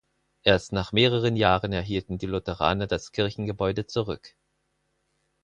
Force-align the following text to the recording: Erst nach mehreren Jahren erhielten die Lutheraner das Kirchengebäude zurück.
Erst 0.41 0.71
nach 0.71 0.93
mehreren 0.93 1.35
Jahren 1.35 1.73
erhielten 1.73 2.17
die 2.17 2.25
Lutheraner 2.25 2.87
das 2.87 3.11
Kirchengebäude 3.11 3.85
zurück. 3.85 4.33